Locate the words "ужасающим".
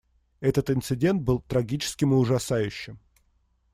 2.15-2.97